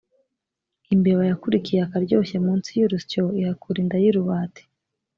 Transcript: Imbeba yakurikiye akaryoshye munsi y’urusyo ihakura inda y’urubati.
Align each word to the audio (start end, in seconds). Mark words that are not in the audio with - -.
Imbeba 0.93 1.23
yakurikiye 1.29 1.79
akaryoshye 1.83 2.37
munsi 2.45 2.69
y’urusyo 2.79 3.23
ihakura 3.39 3.77
inda 3.83 3.97
y’urubati. 4.03 4.63